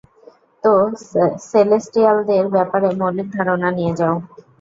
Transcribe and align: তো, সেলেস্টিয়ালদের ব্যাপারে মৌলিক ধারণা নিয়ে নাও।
তো, 0.63 0.71
সেলেস্টিয়ালদের 1.49 2.43
ব্যাপারে 2.55 2.87
মৌলিক 2.99 3.27
ধারণা 3.37 3.69
নিয়ে 3.77 3.93
নাও। 3.99 4.15